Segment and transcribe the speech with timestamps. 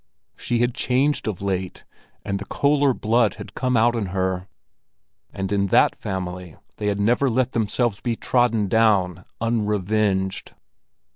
[0.35, 1.85] She had changed of late,
[2.25, 4.47] and the Köller blood had come out in her;
[5.31, 10.55] and in that family they had never let themselves be trodden down unrevenged!